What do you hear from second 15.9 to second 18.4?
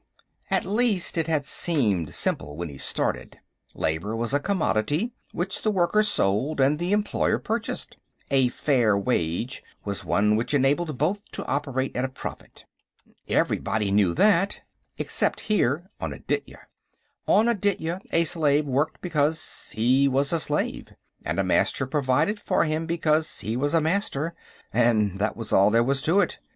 on Aditya. On Aditya, a